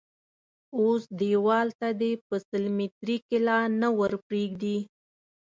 [0.77, 4.77] اول دېوال ته دې په سل ميتري کې لا نه ور پرېږدي.